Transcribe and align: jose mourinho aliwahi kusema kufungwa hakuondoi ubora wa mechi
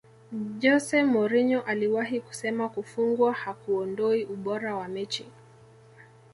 jose 0.61 1.03
mourinho 1.03 1.61
aliwahi 1.61 2.19
kusema 2.21 2.69
kufungwa 2.69 3.33
hakuondoi 3.33 4.25
ubora 4.25 4.75
wa 4.75 4.87
mechi 4.87 5.25